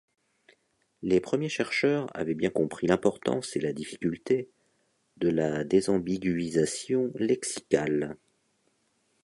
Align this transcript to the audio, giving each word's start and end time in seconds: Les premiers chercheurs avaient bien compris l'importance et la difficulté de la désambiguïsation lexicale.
Les 1.03 1.19
premiers 1.19 1.47
chercheurs 1.47 2.07
avaient 2.15 2.33
bien 2.33 2.49
compris 2.49 2.87
l'importance 2.87 3.55
et 3.55 3.59
la 3.59 3.71
difficulté 3.71 4.49
de 5.17 5.29
la 5.29 5.63
désambiguïsation 5.63 7.11
lexicale. 7.13 8.17